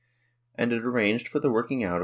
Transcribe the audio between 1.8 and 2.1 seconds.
out of.